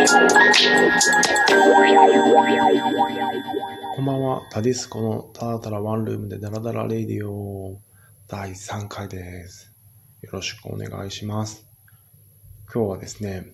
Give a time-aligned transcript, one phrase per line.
[0.00, 0.06] こ
[4.00, 7.78] んばんは、タディスコのただただワンルームでダラダラレイディオ
[8.26, 9.74] 第3回です。
[10.22, 11.66] よろしくお願いします。
[12.72, 13.52] 今日はですね、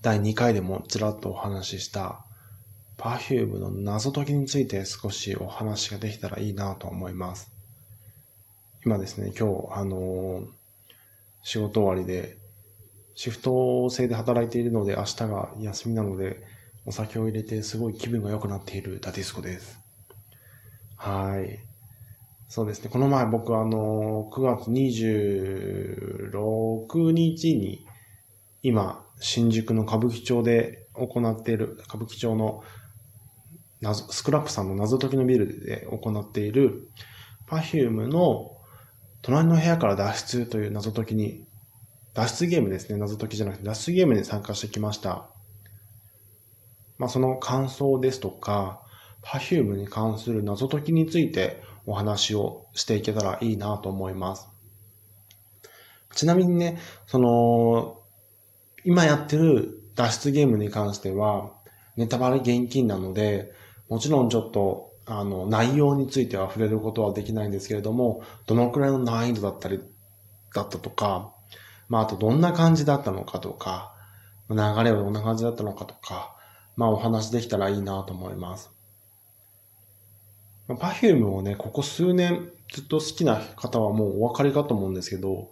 [0.00, 2.24] 第2回でもちらっとお話しした
[2.96, 7.52] Perfume の謎解きについて少しお話ができたらいいなと思います。
[8.86, 10.46] 今ですね、今日、あのー
[11.46, 12.38] 仕事終わりで、
[13.14, 16.42] シフト制で働いているので明日が休みなので、
[16.86, 19.80] お酒を入れてすごい気分が良くなっているダディスコです。
[20.96, 21.58] はい。
[22.48, 22.90] そうですね。
[22.90, 27.86] この前僕あの、9月26日に、
[28.62, 32.62] 今、新宿の歌舞伎町で行っている、歌舞伎町の
[33.80, 36.88] 謎スクラップさんの謎解きのビルで行っている、
[37.48, 38.56] Perfume の
[39.22, 41.46] 隣の部屋から脱出という謎解きに、
[42.14, 42.96] 脱出ゲームですね。
[42.96, 45.28] 謎解きじゃなくて脱出ゲームに参加してきました。
[46.96, 48.80] まあ、その感想ですとか、
[49.22, 54.48] Perfume に関する謎解きについてお話をしていけたらいいなと思います。
[56.14, 58.00] ちなみにね、その、
[58.84, 61.52] 今やってる脱出ゲームに関しては、
[61.96, 63.52] ネタバレ厳禁なので、
[63.88, 69.80] もちろんちょっと、あの、内容については触れることはできないんですけれども、どのくらいの難易度だったり、
[70.54, 71.33] だったとか、
[71.88, 73.94] まあ、あとどんな感じだったのかとか、
[74.50, 76.36] 流れはどんな感じだったのかとか、
[76.76, 78.72] まあお話できたらいいなと思います。
[80.78, 85.50] Perfumeをね、ここ数年ずっと好きな方はもうお分かりかと思うんですけど、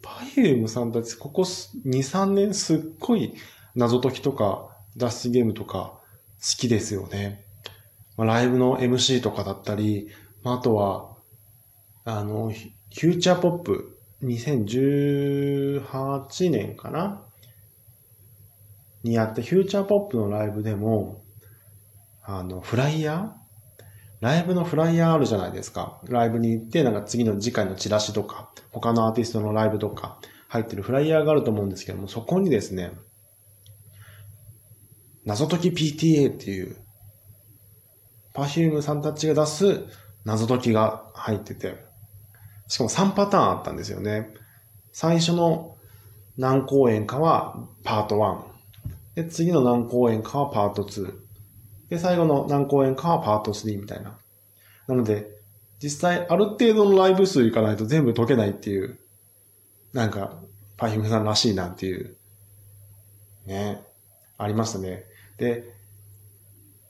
[0.00, 3.34] Perfumeさんたちここ2、3年すっごい
[3.74, 6.00] 謎解きとか脱出ゲームとか
[6.40, 7.44] 好きですよね。
[8.16, 10.08] まあ、ライブの MC とかだったり、
[10.42, 11.16] まあ、あとは、
[12.04, 13.91] あの、フューチャーポップ
[14.22, 17.24] 2018年かな
[19.02, 21.24] にやったフューチャーポップのライブでも、
[22.22, 23.30] あの、フライヤー？
[24.20, 26.00] ライブのフライヤーあるじゃないですか。
[26.04, 32.92] ライブに行って、なんか次の次回のチラシとか、他のアーティストのライブとか入ってるフライヤーがあると思うんですけども、そこにですね、
[35.24, 36.76] 謎解き PTA っていう、
[38.32, 39.86] パフュームさんたちが出す
[40.24, 41.84] 謎解きが入ってて、
[42.72, 44.32] しかも3パターンあったんですよね。
[44.92, 45.76] 最初の
[46.38, 48.44] 何公演かはパート1。
[49.14, 51.14] で、次の何公演かはパート2。
[51.90, 54.16] で、最後の何公演かはパート3みたいな。
[54.88, 55.28] なので、
[55.82, 58.98] 実際ある程度のライブ数いかないと全部解けないっていう、
[59.92, 60.38] なんか、
[60.78, 62.16] パイフムさんらしいなっていう、
[63.44, 63.84] ね、
[64.38, 65.04] ありましたね。
[65.36, 65.74] で、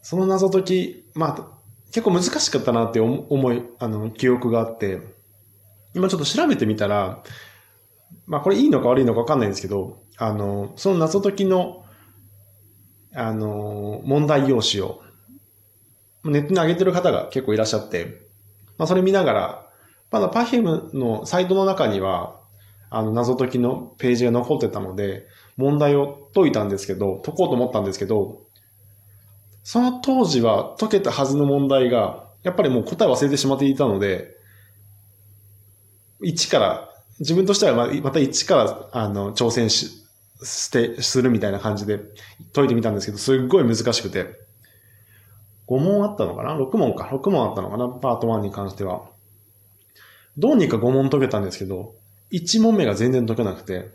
[0.01, 1.49] その謎解き、まあ、
[1.87, 5.21] 結構難しかったなって思い、あの、記憶があって、
[5.95, 7.23] 今ちょっと調べてみたら、
[8.27, 11.85] まあこれいいのか悪いのかわかんないんですけど、あの、その謎解きの、
[13.15, 15.01] あの、問題用紙を、
[16.25, 18.23] ネットに上げてる方が結構いらっしゃって、
[18.79, 19.69] まあそれ見ながら、
[20.11, 22.41] まだ Perfume のサイトの中には、
[22.91, 25.27] あの、謎解きのページが残ってたので、
[25.57, 28.43] 問題を解いたんですけど、解こうと思ったんですけど、
[29.63, 34.37] その当時は解けたはずの問題が、やっぱりもう答え忘れてしまっていたので、
[36.23, 36.89] 1から、
[37.19, 40.03] 自分としてはまた1からあの挑戦し
[40.45, 42.01] して、するみたいな感じで
[42.53, 44.41] 解いてみたんですけど、すっごい難しくて。
[45.69, 47.05] 5問あったのかな ?6 問か。
[47.05, 47.89] 6問あったのかな？
[47.89, 49.09] パート1に関しては。
[50.37, 51.95] どうにか5問解けたんですけど、
[52.33, 53.91] 1問目が全然解けなくて、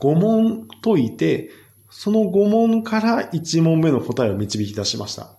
[0.00, 1.50] 5問解いて、
[1.90, 5.34] その5問から1問目の答えを導き出しました。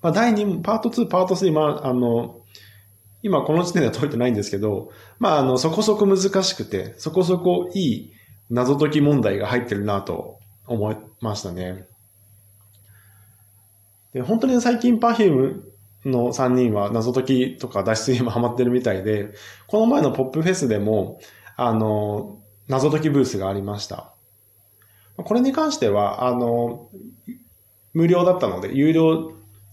[0.00, 2.41] まあ、第2問、パート2、パート3、まあ、あの、
[3.22, 8.12] 今この時点では解いてないんですけど、まあ、あの、そこそこ難しくて、そこそこいい
[8.50, 11.86] 謎解き問題が入ってるなと思いましたね。
[14.12, 15.62] で、本当に最近 Perfume
[16.04, 19.30] の3人は謎解きとか脱出ゲームハマってるみたいで、
[19.68, 21.20] この前のポップフェスでも、
[21.56, 24.14] あの、謎解きブースがありました。
[25.16, 26.88] これに関しては、あの、
[27.94, 29.32] 無料だったので、有料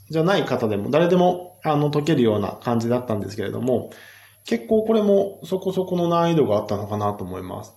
[0.09, 3.91] じゃない方でも、誰でも、あの、解けるような感じだったんですけれども、
[4.45, 7.75] 結構これもそこそこの難易度があったのかなと思います。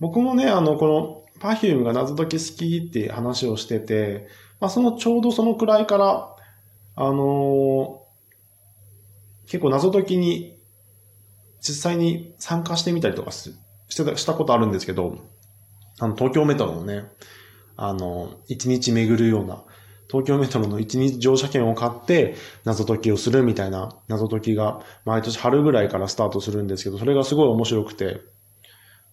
[0.00, 4.28] 僕もね、あの、この Perfume が謎解き好きって話をしてて、
[4.60, 6.36] まあ、そのちょうどそのくらいから、
[6.96, 8.04] あのー
[9.46, 10.58] 結構謎解きに
[11.60, 13.52] 実際に参加してみたりとかし
[13.94, 15.18] てた、したことあるんですけど、
[15.98, 17.04] あの、東京メトロのね、
[17.76, 19.62] あの、一日巡るような、
[20.08, 22.34] 東京メトロの一日乗車券を買って
[22.64, 28.20] 謎解きをするみたいな謎解きが毎年春ぐらいからスタートするんですけど、それがすごい面白くて、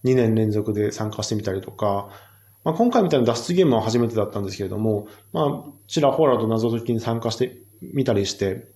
[0.03, 2.09] 2年連続で参加してみたりとか、
[2.63, 8.67] まあ、今回みたいな脱出ゲームは初めてだったんですけれども、まあ、ちらほらと謎解きに参加してみたりして、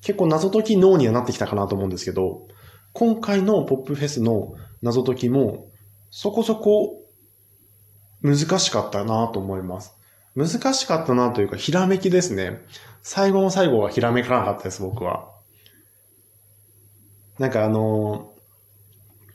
[0.00, 2.48] 結構謎解き脳にはなってきたかなと思うんですけど、
[2.92, 5.70] 今回のポップフェスの謎解きも、
[6.10, 7.00] そこそこ
[8.22, 9.96] 難しかったなと思います。
[10.34, 12.62] 難しかったなというか、ひらめきですね。
[13.02, 15.30] 最後の最後はひらめかなかったです、僕は。
[17.38, 18.34] なんかあの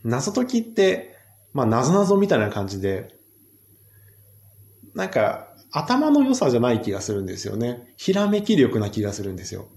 [0.03, 1.15] 謎解きって、
[1.53, 3.15] まあ、謎謎みたいな感じで、
[4.95, 7.93] なんか、頭の良さじゃない気がするんですよね。
[7.95, 9.67] ひらめき力な気がするんですよ。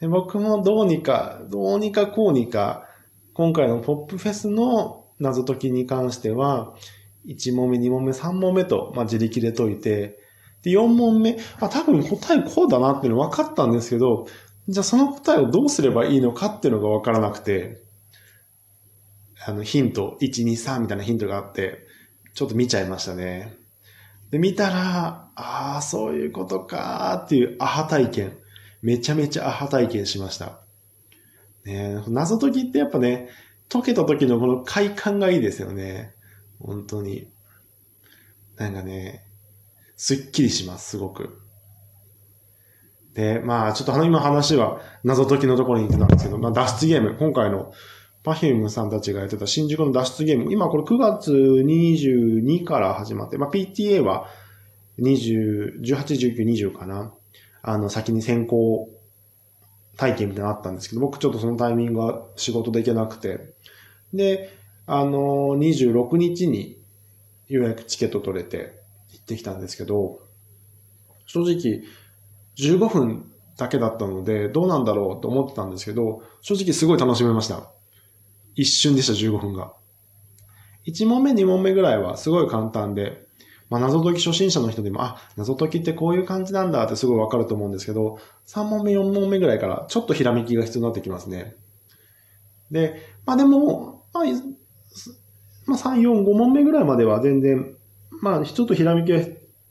[0.00, 2.86] で僕もどうにか、どうにかこうにか、
[3.32, 6.74] 今回のポップフェスの謎解きに関しては、
[7.26, 10.18] 1問目、2問目、3問目と、まあ、自力で解いて、
[10.62, 14.26] で、4問目、あ、多分答えこうだなっていうの分かったんですけど、
[14.68, 17.82] じゃあその答えをどうすればいいのかっていうのが分からなくて、
[19.44, 21.86] あの、ヒント、1、2、3みたいなヒントがあって、
[22.34, 23.56] ちょっと見ちゃいましたね。
[24.30, 28.38] で、見たら、ああ、そういうことかっていうアハ体験。
[28.82, 30.60] めちゃめちゃアハ体験しました。
[31.64, 33.28] ね謎解きってやっぱね、
[33.68, 36.14] 解けた時のこの快感がいいですよね。
[36.58, 37.28] 本当に。
[38.56, 39.24] なんかね、
[40.00, 41.42] すっきりします、すごく。
[43.12, 47.74] で、まあ、ちょっと今話は謎解きのところに行ってたんですけど、まあ、脱出ゲーム、今回の
[48.24, 54.28] パフュームさんたちがやってた新宿の脱出ゲーム、今これ9月22から始まって、まあ、PTA は
[55.00, 57.12] 20、18、19、20かな。
[57.60, 58.88] あの、先に先行
[59.98, 63.52] 体験みたいなのあったんですけど、僕ちょっとそのタイミングは仕事できなくて、
[64.14, 64.48] で、
[64.86, 66.78] あの、26日に
[67.48, 68.79] ようやくチケット取れて
[69.12, 70.20] 行ってきたんですけど、
[71.26, 71.82] 正直
[72.56, 77.70] 15分だけだったので、どうなんだろうと思ってたんですけど、正直すごい楽しめました。
[78.54, 79.72] 一瞬でした、15分が。
[80.86, 83.26] 1問目、2問目ぐらいはすごい簡単で、
[83.68, 88.18] まあ、謎解き初心者の人でも、あ、謎解きってこういう感じなんだってすごいわかると思うんですけど、
[88.48, 91.54] 3問目、4問目ぐらいからちょっとひらめきが必要になってきますね。
[92.72, 94.24] で、まあでも、まあ、
[95.66, 97.76] まあ、3、4、5問目ぐらいまでは全然、
[98.10, 99.18] まあ、ちょっとひらめきが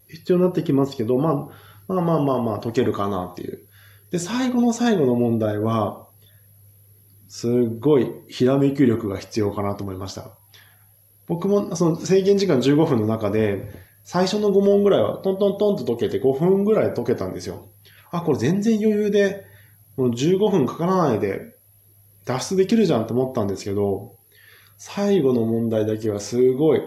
[0.08, 1.30] 必要になってきますけど、ま
[1.88, 3.68] あ、まあまあまあまあ解けるかなっていう。
[4.12, 6.08] で、最後の最後の問題は、
[7.28, 10.32] すっごいひらめき力が必要かなと思いました。
[11.28, 13.72] 僕もその制限時間15分の中で、
[14.04, 17.70] 最初の5問ぐらいはトントントンと解けて5分ぐらい解けたんですよ。
[18.10, 19.46] あ、これ全然余裕で、
[19.96, 21.42] もう15分かからないで
[22.26, 24.16] 脱出できるじゃんと思ったんですけど、
[24.78, 26.82] 最後の問題だけはすごい、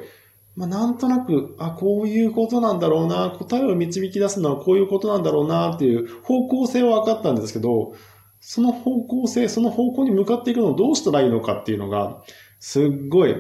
[0.55, 7.95] まあ、なんとなく、あ、こういうことなんだろうな、答えを導き出すのはこういうことなんだろうなっていう方向性は分かったんですけど、
[8.41, 12.23] その方向性、その方向に向かっていくのをどうしたらいいのかっていうのが、
[12.59, 13.35] すっごい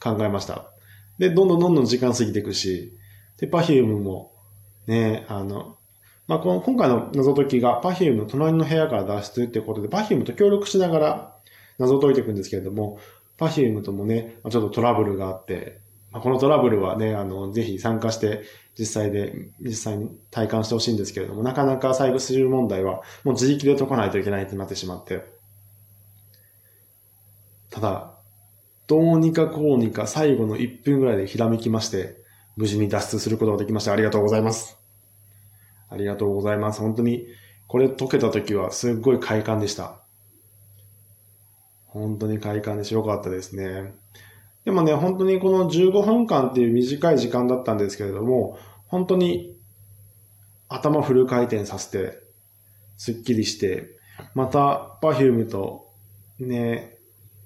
[0.00, 0.70] 考えました。
[1.18, 2.96] で、どんどんどんどん時間過ぎていくし、
[3.38, 4.32] で、 Perfumeも、
[4.86, 5.76] ね、あの、
[6.26, 11.36] まあ、この今回の謎解きが Perfumeの隣の部屋から脱出っていうことで、 Perfumeと協力しながら
[11.78, 12.98] 謎解いていくんですけれども、
[13.36, 15.80] Perfumeともね、ちょっとトラブルがあって、
[16.12, 18.42] まあ、このトラブルはね、あの、ぜひ参加して、
[18.78, 25.24] 実際で、実際に体感してほしいんですけれども、なかなか最後スリル問題は、もう自力で解かないといけないってなってしまって。
[27.70, 28.14] ただ、
[28.88, 32.16] どうにかこうにか最後の1分ぐらいでひらめきまして、
[32.56, 33.92] 無事に脱出することができました。
[33.92, 34.78] ありがとうございます。
[35.88, 36.80] ありがとうございます。
[36.80, 37.26] 本当に、
[37.68, 40.00] これ解けた時はすっごい快感でした。
[41.86, 43.94] 本当に快感でしよかったですね。
[44.64, 49.56] でもね、本当にこの15分間っていう短い時間だったんですけれども、本当に
[50.68, 52.18] 頭フル回転させて、
[52.96, 53.98] スッキリして、
[54.34, 55.90] また、 Perfumeと、
[56.38, 56.98] ね、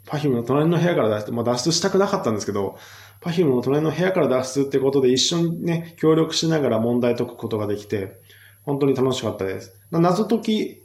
[0.07, 2.77] Perfumeの隣の部屋から脱出、まあ脱出したくなかったんですけど、
[3.21, 8.21] Perfumeの隣の部屋から脱出ってことで一緒にね、協力しながら問題解くことができて、
[8.65, 9.73] 本当に楽しかったです。
[9.91, 10.83] 謎解き、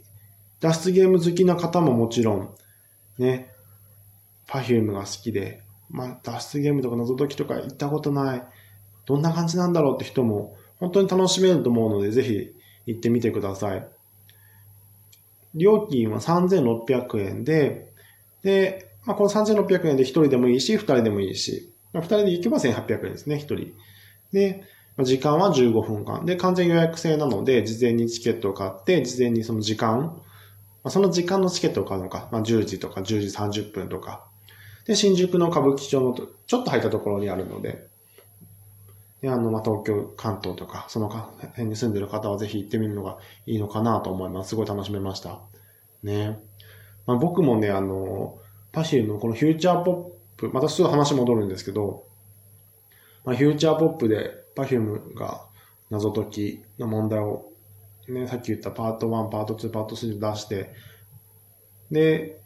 [0.60, 2.54] 脱出ゲーム好きな方ももちろん、
[3.18, 3.50] ね、
[4.46, 8.42] Perfumeが好きで、まあ、脱出ゲームとか謎解きとか行ったことない、
[9.06, 12.52] どんな感じなんだろうって人も本当に楽しめると思うので、ぜひ
[12.86, 13.88] 行ってみてください。
[15.54, 17.92] 料金は3600円で、
[18.42, 23.72] で、まあ、この3600円で1人でもいいし、2人でもいいし、まあ、2人で行けば1800円ですね、1人。
[24.32, 24.62] で、
[25.02, 26.24] 時間は15分間。
[26.24, 30.20] で、完全予約制なので、事前にチケットを買って、事前にその時間、
[30.82, 34.29] まあ、その時間のチケットを買うのか、まあ、10時とか10時30分とか、
[34.90, 37.86] で、新宿の歌舞伎町のちょっと入ったところにあるので、
[39.20, 44.48] で、あの、ま、東京、関東とか、その辺に住んでる方はぜひ行ってみるのがいいのかなと思います。
[44.48, 45.42] すごい楽しめました。
[46.02, 46.40] ね。
[47.06, 48.40] まあ、僕もね、あの、
[48.72, 52.08] パシーのこのフューチャーポップ、またすぐ話戻るんですけど、
[53.24, 55.46] まあ、フューチャーポップで Perfume が
[55.90, 57.52] 謎解きの問題を、
[58.08, 60.72] ね、さっき言ったパート1、パート2、パート3で出して、
[61.92, 62.40] で、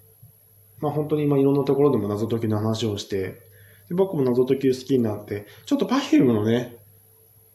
[0.80, 3.42] まあ本当に今いろんなところでも謎解きの話をして、
[3.88, 6.78] で僕も謎解き好きになって、ちょっと Perfume のね、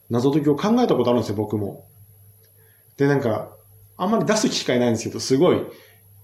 [0.08, 1.86] 謎解きを考えたことあるんですよ、僕も。
[2.96, 3.56] で、なんか、
[3.96, 5.62] あんまり出す機会ないんですけど、すごい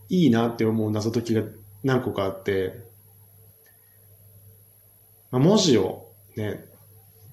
[0.08, 1.42] いいなって思う謎解きが
[1.82, 2.84] 何個かあって、
[5.30, 6.66] まあ、文字をね、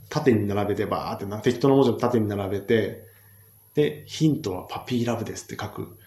[0.09, 3.03] 縦に並べてバーってな、適当な文字を縦に並べて、
[3.73, 5.97] で、ヒントはパピーラブですって書く。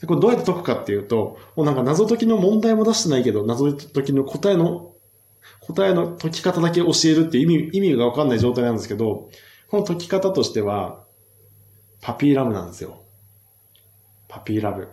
[0.00, 4.92] でこれどうやって解くかっていうと、もうなんか謎解きの問題も出してないけど、謎解きの答えの、
[5.60, 9.28] 答えの解き方だけ教えるって意味、意味がわかんない状態なんですけど、
[9.68, 11.04] この解き方としては、
[12.00, 13.02] パピーラブなんですよ。
[14.28, 14.88] パピーラブ。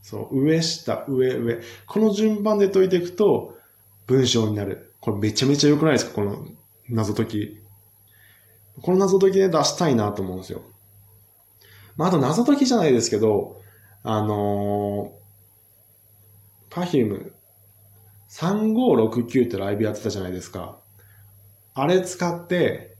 [0.00, 1.60] そう、上下、上、上。
[1.86, 3.56] この順番で解いていくと、
[4.06, 4.94] 文章になる。
[5.00, 6.14] これめちゃめちゃ良くないですか？
[6.14, 6.46] この
[6.88, 7.60] 謎解き。
[8.80, 10.62] この謎解きで出したいなと思うんですよ。
[11.96, 13.61] まあ、あと謎解きじゃないですけど、
[14.02, 17.32] あのー、パフューム
[18.32, 20.78] 3569ってライブやってたじゃないですか。
[21.74, 22.96] あれ使って、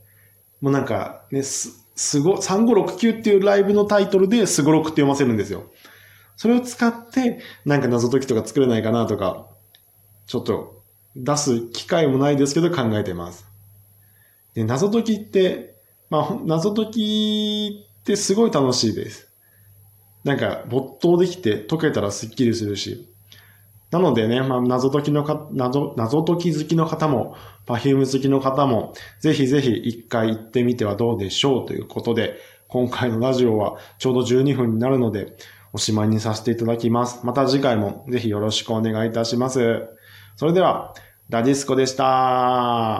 [0.61, 5.71] もうなんかね、す、すご、3569っていうライブのタイトルですごろくって読ませるんですよ。
[6.35, 9.47] それを使って、なんか謎解きとか作れないかなとか、
[10.25, 10.83] ちょっと
[11.15, 13.45] 出す機会もないですけど考えてます。
[14.53, 15.75] で、謎解きって、
[16.09, 19.32] まあ、謎解きってすごい楽しいです。
[20.23, 23.09] なんか没頭できて解けたらスッキリするし。
[23.91, 27.35] なのでね、まあ、謎解きのか、謎、謎解き好きの方も、
[27.67, 35.37] Perfume好きの方も、ぜひぜひ一回行ってみてはどうでしょうということで、今回のラジオはちょうど12分になるので、
[35.73, 37.23] おしまいにさせていただきます。
[37.23, 39.83] また次回もぜひよろしくお願いいたします。
[40.37, 40.95] それでは、
[41.29, 42.91] ダディスコでした。